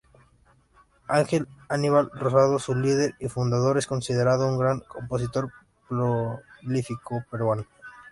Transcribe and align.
Ángel 1.07 1.47
Aníbal 1.69 2.09
Rosado, 2.15 2.57
su 2.57 2.73
líder 2.73 3.13
y 3.19 3.27
fundador, 3.29 3.77
es 3.77 3.85
considerado 3.85 4.47
un 4.47 4.57
gran 4.57 4.79
compositor 4.79 5.51
prolífico 5.87 7.23
peruano. 7.29 7.67